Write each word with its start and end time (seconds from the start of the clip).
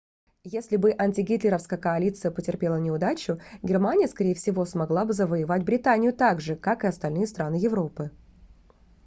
если 0.51 0.77
бы 0.77 0.95
антигитлеровская 0.97 1.77
коалиция 1.77 2.31
потерпела 2.31 2.77
неудачу 2.77 3.39
германия 3.61 4.07
скорее 4.07 4.33
всего 4.33 4.65
смогла 4.65 5.05
бы 5.05 5.13
завоевать 5.13 5.63
британию 5.63 6.11
так 6.11 6.41
же 6.41 6.55
как 6.55 6.83
и 6.83 6.87
остальные 6.87 7.27
страны 7.27 7.57
европы 7.57 8.09